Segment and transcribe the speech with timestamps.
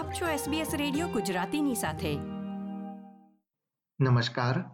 [0.00, 2.16] આપ છો SBS radio ગુજરાતીની સાથે.
[4.00, 4.64] નમસ્કાર.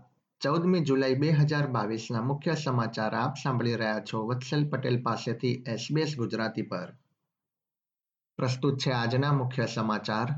[0.40, 1.70] ચૌદમી જુલાઈ બે હજાર
[2.22, 6.92] મુખ્ય સમાચાર આપ સાંભળી રહ્યા છો વત્સલ પટેલ પાસેથી SBS ગુજરાતી પર.
[8.36, 10.28] પ્રસ્તુત છે આજના મુખ્ય સમાચાર.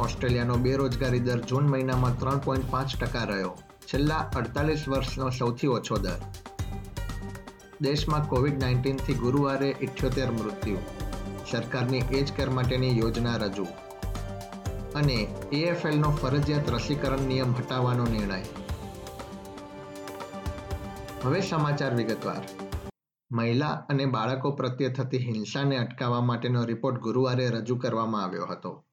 [0.00, 3.58] ઓસ્ટ્રેલિયાનો બેરોજગારી દર જૂન મહિનામાં ત્રણ પોઈન્ટ પાંચ ટકા રહ્યો.
[3.80, 6.43] છેલ્લા અડતાલીસ વર્ષનો સૌથી ઓછો દર.
[7.82, 10.76] દેશમાં કોવિડ નાઇન્ટીનથી ગુરુવારે ઇઠ્યોતેર મૃત્યુ.
[11.50, 13.64] સરકારની એજ કેર માટેની યોજના રજૂ.
[14.94, 15.14] અને
[15.52, 18.42] એએફએલનો ફરજિયાત રસીકરણ નિયમ હટાવવાનો નિર્ણય.
[21.24, 22.42] હવે સમાચાર વિગતવાર.
[23.32, 28.84] મહિલા અને બાળકો પ્રત્યે થતી હિંસાને અટકાવવા માટેનો રિપોર્ટ ગુરુવારે રજૂ કરવામાં આવ્યો હતો.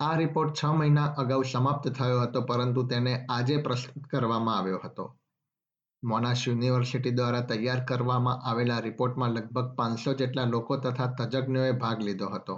[0.00, 5.19] આ રિપોર્ટ છ મહિના અગાઉ સમાપ્ત થયો હતો, પરંતુ તેને આજે પ્રસ્તુત કરવામાં આવ્યો હતો.
[6.02, 12.28] મોનાશ યુનિવર્સિટી દ્વારા તૈયાર કરવામાં આવેલા રિપોર્ટમાં લગભગ પાંચસો જેટલા લોકો તથા તજજ્ઞોએ ભાગ લીધો
[12.28, 12.56] હતો.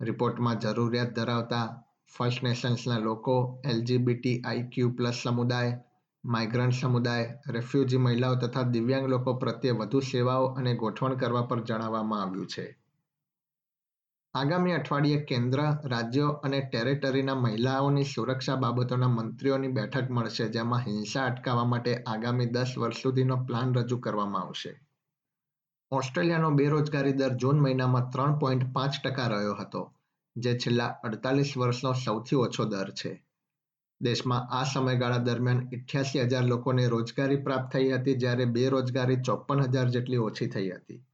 [0.00, 1.64] રિપોર્ટમાં જરૂરિયાત ધરાવતા
[2.12, 5.78] ફર્સ્ટ નેશન્સના લોકો એલજીબીટી આઈક્યુ પ્લસ સમુદાય,
[6.24, 12.22] માઇગ્રન્ટ સમુદાય, રેફ્યુજી મહિલાઓ તથા દિવ્યાંગ લોકો પ્રત્યે વધુ સેવાઓ અને ગોઠવણ કરવા પર જણાવવામાં
[12.22, 12.83] આવ્યું છે.
[14.34, 21.64] આગામી અઠવાડિયે કેન્દ્ર, રાજ્યો અને ટેરેટરીના મહિલાઓની સુરક્ષા બાબતોના મંત્રીઓની બેઠક મળશે, જેમાં હિંસા અટકાવવા
[21.64, 24.80] માટે આગામી દસ વર્ષ સુધીનો પ્લાન રજૂ કરવામાં આવશે.
[25.92, 29.92] ઓસ્ટ્રેલિયાનો બેરોજગારી દર જૂન મહિનામાં ત્રણ પોઈન્ટ પાંચ ટકા રહ્યો હતો,
[30.36, 33.22] જે છેલ્લા અડતાલીસ વર્ષનો સૌથી ઓછો દર છે.
[34.00, 39.88] દેશમાં આ સમયગાળા દરમિયાન ઇઠ્યાસી હજાર લોકોને રોજગારી પ્રાપ્ત થઈ હતી, જ્યારે બેરોજગારી ચોપન હજાર
[39.88, 41.04] જેટલી ઓછી થઈ હતી.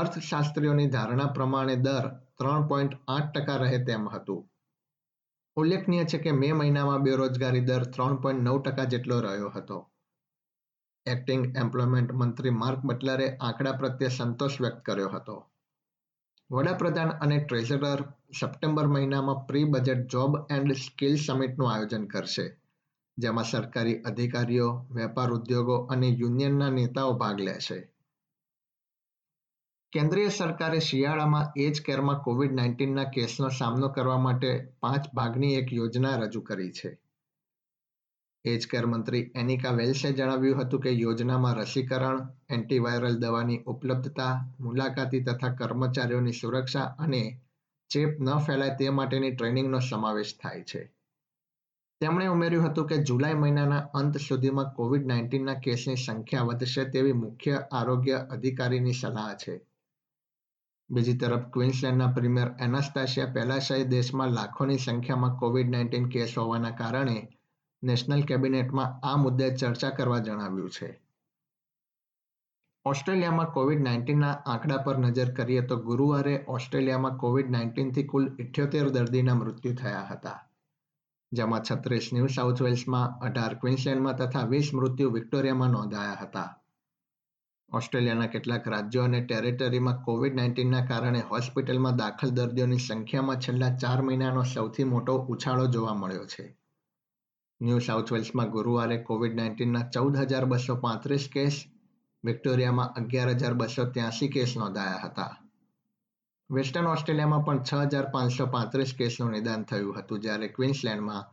[0.00, 4.40] અર્થશાસ્ત્રીઓની ધારણા પ્રમાણે દર ત્રણ પોઈન્ટ આઠ ટકા રહે તેમ હતું.
[5.56, 9.78] ઉલ્લેખનીય છે કે મે મહિનામાં બેરોજગારી દર ત્રણ પોઈન્ટ નવ ટકા જેટલો રહ્યો હતો.
[11.06, 15.36] એક્ટિંગ એમ્પ્લોયમેન્ટ મંત્રી માર્ક બટલરે આંકડા પ્રત્યે સંતોષ વ્યક્ત કર્યો હતો.
[16.50, 18.02] વડાપ્રધાન અને ટ્રેઝરર
[18.40, 22.46] સપ્ટેમ્બર મહિનામાં pre budget job and skill સમિટનું આયોજન કરશે,
[23.18, 27.78] જેમાં સરકારી અધિકારીઓ, વેપાર ઉદ્યોગો અને યુનિયનના નેતાઓ ભાગ લેશે.
[29.92, 36.16] કેન્દ્રીય સરકારે શિયાળામાં એજ કેરમાં કોવિડ નાઇન્ટીનના કેસનો સામનો કરવા માટે પાંચ ભાગની એક યોજના
[36.16, 36.98] રજૂ કરી છે.
[38.44, 45.48] એજ કેર મંત્રી એનિકા વેલ્સે જણાવ્યું હતું કે યોજનામાં રસીકરણ, એન્ટીવાયરલ દવાની ઉપલબ્ધતા, મુલાકાતી તથા
[45.48, 47.40] કર્મચારીઓની સુરક્ષા અને
[47.90, 50.82] ચેપ ન ફેલાય તે માટેની ટ્રેનિંગનો સમાવેશ થાય છે.
[52.00, 57.56] તેમણે ઉમેર્યું હતું કે જુલાઈ મહિનાના અંત સુધીમાં કોવિડ નાઇન્ટીનના કેસની સંખ્યા વધશે તેવી મુખ્ય
[57.72, 59.60] આરોગ્ય અધિકારીની સલાહ છે.
[60.90, 67.28] બીજી તરફ ક્વીન્સલેન્ડના પ્રીમિયર એનાસ્ટાશિયા પેલાશાએ દેશમાં લાખોની સંખ્યામાં કોવિડ નાઇન્ટીન કેસ હોવાના કારણે
[67.82, 71.02] નેશનલ કેબિનેટમાં આ મુદ્દે ચર્ચા કરવા જણાવ્યું છે.
[72.84, 79.34] ઓસ્ટ્રેલિયામાં કોવિડ નાઇન્ટીનના આંકડા પર નજર કરીએ તો ગુરુવારે ઓસ્ટ્રેલિયામાં કોવિડ નાઇન્ટીનથી કુલ ઇઠ્યોતેર દર્દીના
[79.34, 80.48] મૃત્યુ થયા હતા.
[81.32, 86.57] જેમાં છત્રીસ ન્યૂ સાઉથ વેલ્સમાં અઢાર ક્વિન્સલેન્ડમાં તથા વીસ મૃત્યુ વિક્ટોરિયામાં નોંધાયા હતા.
[87.72, 94.42] ઓસ્ટ્રેલિયાના કેટલાક રાજ્યો અને ટેરેટરીમાં કોવિડ નાઇન્ટીનના કારણે હોસ્પિટલમાં દાખલ દર્દીઓની સંખ્યામાં છેલ્લા ચાર મહિનાનો
[94.42, 96.56] સૌથી મોટો ઉછાળો જોવા મળ્યો છે.
[97.62, 101.64] ન્યૂ સાઉથ વેલ્સમાં ગુરુવારે કોવિડ નાઇન્ટીનના ચૌદ હજાર બસો પાંત્રીસ કેસ,
[102.24, 105.36] વિક્ટોરિયામાં અગિયાર હજાર બસો ત્યાસી કેસ નોંધાયા હતા.
[106.50, 111.24] વેસ્ટર્ન ઓસ્ટ્રેલિયામાં પણ છ હજાર પાંચસો પાંત્રીસ કેસનું નિદાન થયું હતું, જ્યારે ક્વીન્સલેન્ડમાં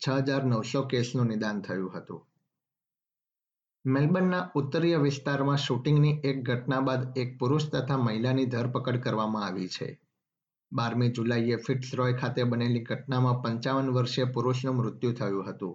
[0.00, 2.31] છ હજાર નવસો કેસનું નિદાન થયું હતું.
[3.84, 9.88] મેલબર્નના ઉત્તરીય વિસ્તારમાં શૂટિંગની એક ઘટના બાદ એક પુરુષ તથા મહિલાની ધરપકડ કરવામાં આવી છે.
[10.72, 15.74] બારમી જુલાઈએ ફિટ્સરોય ખાતે બનેલી ઘટનામાં પંચાવન વર્ષીય પુરુષનું મૃત્યુ થયું હતું.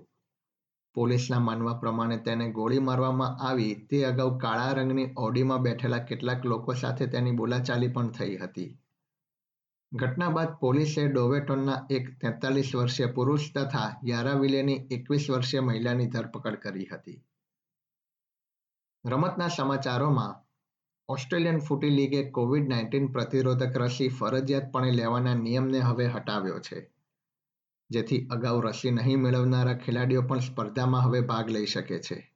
[0.96, 6.80] પોલીસના માનવા પ્રમાણે તેને ગોળી મારવામાં આવી તે અગાઉ કાળા રંગની ઓડીમાં બેઠેલા કેટલાક લોકો
[6.84, 8.70] સાથે તેની બોલાચાલી પણ થઈ હતી.
[9.92, 16.94] ઘટના બાદ પોલીસે ડોવેટોનના એક તેતાલીસ વર્ષીય પુરુષ તથા યારાવિલેની એકવીસ વર્ષીય મહિલાની ધરપકડ કરી
[16.94, 17.24] હતી.
[19.10, 20.36] રમતના સમાચારોમાં
[21.10, 26.92] ઓસ્ટ્રેલિયન ફૂટી લીગે કોવિડ નાઇન્ટીન પ્રતિરોધક રસી ફરજિયાતપણે લેવાના નિયમને હવે હટાવ્યો છે.
[27.92, 32.34] જેથી અગાઉ રસી નહીં મેળવનારા ખેલાડીઓ પણ સ્પર્ધામાં હવે ભાગ લઈ શકે છે.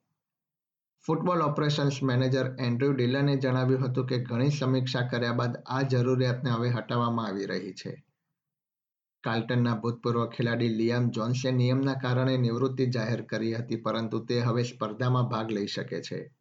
[1.05, 6.69] ફૂટબોલ ઓપરેશન્સ મેનેજર એન્ડ્રુ ડિલને જણાવ્યું હતું કે ઘણી સમીક્ષા કર્યા બાદ આ જરૂરિયાતને હવે
[6.69, 8.05] હટાવવામાં આવી રહી છે.
[9.23, 15.23] કાર્લ્ટનના ભૂતપૂર્વ ખેલાડી લિયામ જોન્સે નિયમના કારણે નિવૃત્તિ જાહેર કરી હતી, પરંતુ તે હવે સ્પર્ધામાં
[15.23, 16.40] ભાગ લઈ શકે છે.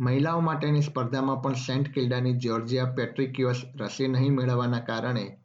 [0.00, 5.38] મહિલાઓ માટેની સ્પર્ધામાં પણ સેન્ટ કિલ્ડાની જ્યોર્જિયા પેટ્રિક્યોસ રસી નહીં મેળવવાના કારણે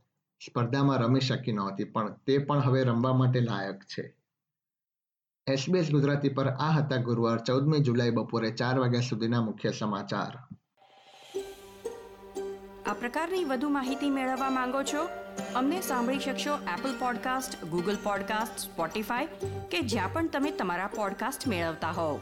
[0.50, 4.16] સ્પર્ધામાં રમી શકી નહોતી, પણ તે પણ હવે રમવા માટે લાયક છે.
[5.48, 10.38] એસબીએસ ગુજરાતી પર આ હતા ગુરુવાર, ચૌદમી જુલાઈ બપોરે ચાર વાગ્યા સુધીના મુખ્ય સમાચાર.
[12.86, 15.06] આ પ્રકારની વધુ માહિતી મેળવવા માંગો છો?
[15.56, 19.26] અમને સાંભળી શકશો Apple podcast Google podcast Spotify
[19.72, 22.20] કે જ્યાં પણ તમે તમારા પોડકાસ્ટ મેળવતા હોવ.